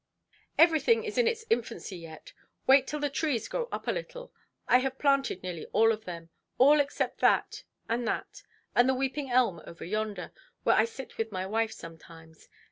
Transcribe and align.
"Everything 0.57 1.03
is 1.03 1.19
in 1.19 1.27
its 1.27 1.45
infancy 1.51 1.95
yet. 1.95 2.33
Wait 2.65 2.87
till 2.87 2.99
the 2.99 3.07
trees 3.07 3.47
grow 3.47 3.67
up 3.71 3.85
a 3.87 3.91
little. 3.91 4.33
I 4.67 4.79
have 4.79 4.97
planted 4.97 5.43
nearly 5.43 5.67
all 5.73 5.91
of 5.91 6.05
them. 6.05 6.31
All 6.57 6.79
except 6.79 7.19
that, 7.19 7.63
and 7.87 8.07
that, 8.07 8.41
and 8.75 8.89
the 8.89 8.95
weeping 8.95 9.29
elm 9.29 9.61
over 9.67 9.85
yonder, 9.85 10.31
where 10.63 10.75
I 10.75 10.85
sit 10.85 11.19
with 11.19 11.31
my 11.31 11.45
wife 11.45 11.71
sometimes. 11.71 12.49